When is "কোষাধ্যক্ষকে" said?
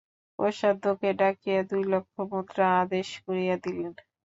0.39-1.09